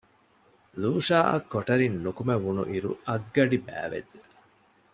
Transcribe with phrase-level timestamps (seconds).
[0.81, 4.19] ލޫޝާއަށް ކޮޓަރިން ނުކުމެވުނު އިރު އަށްގަޑި ބައިވެއްޖެ